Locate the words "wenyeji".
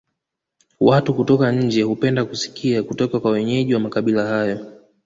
3.31-3.73